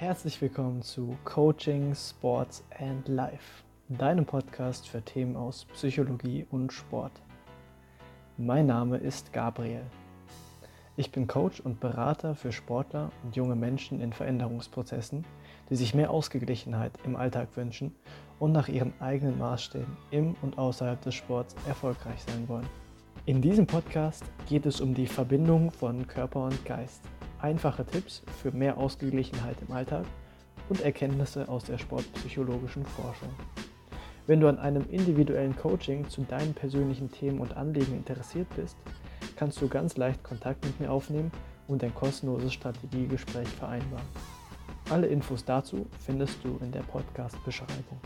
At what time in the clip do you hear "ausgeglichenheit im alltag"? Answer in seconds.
16.10-17.48, 28.78-30.04